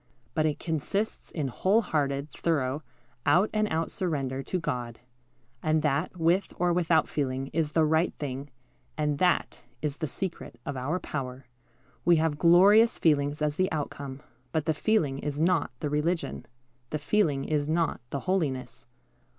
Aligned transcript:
But 0.33 0.47
it 0.47 0.57
consists 0.57 1.29
in 1.29 1.49
whole 1.49 1.81
hearted, 1.83 2.31
thorough, 2.31 2.81
out 3.23 3.51
and 3.53 3.67
out 3.69 3.91
surrender 3.91 4.41
to 4.41 4.59
God; 4.59 4.99
and 5.61 5.83
that, 5.83 6.17
with 6.17 6.53
or 6.57 6.73
without 6.73 7.07
feeling, 7.07 7.51
is 7.53 7.73
the 7.73 7.85
right 7.85 8.11
thing, 8.15 8.49
and 8.97 9.19
that 9.19 9.61
is 9.79 9.97
the 9.97 10.07
secret 10.07 10.59
of 10.65 10.75
our 10.75 10.97
power. 10.99 11.45
We 12.03 12.15
have 12.15 12.39
glorious 12.39 12.97
feelings 12.97 13.43
as 13.43 13.57
the 13.57 13.71
outcome; 13.71 14.21
but 14.51 14.65
the 14.65 14.73
feeling 14.73 15.19
is 15.19 15.39
not 15.39 15.69
the 15.81 15.89
religion 15.91 16.47
the 16.89 16.97
feeling 16.97 17.45
is 17.45 17.69
not 17.69 18.01
the 18.09 18.21
holiness. 18.21 18.87